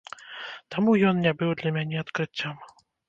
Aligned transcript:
Таму 0.75 0.95
ён 1.09 1.21
не 1.25 1.33
быў 1.41 1.51
для 1.59 1.73
мяне 1.77 2.01
адкрыццём. 2.03 2.55